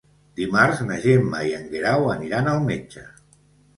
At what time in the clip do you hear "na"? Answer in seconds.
0.87-0.95